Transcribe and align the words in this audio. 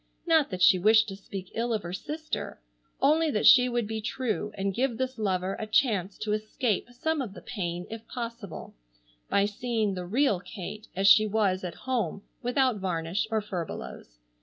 Not 0.25 0.49
that 0.49 0.63
she 0.63 0.79
wished 0.79 1.07
to 1.09 1.15
speak 1.15 1.51
ill 1.53 1.71
of 1.71 1.83
her 1.83 1.93
sister, 1.93 2.59
only 3.03 3.29
that 3.29 3.45
she 3.45 3.69
would 3.69 3.85
be 3.85 4.01
true 4.01 4.51
and 4.55 4.73
give 4.73 4.97
this 4.97 5.19
lover 5.19 5.55
a 5.59 5.67
chance 5.67 6.17
to 6.23 6.31
escape 6.33 6.89
some 6.89 7.21
of 7.21 7.35
the 7.35 7.41
pain 7.43 7.85
if 7.87 8.07
possible, 8.07 8.73
by 9.29 9.45
seeing 9.45 9.93
the 9.93 10.07
real 10.07 10.39
Kate 10.39 10.87
as 10.95 11.05
she 11.07 11.27
was 11.27 11.63
at 11.63 11.75
home 11.85 12.23
without 12.41 12.77
varnish 12.77 13.27
or 13.29 13.41
furbelows. 13.41 14.17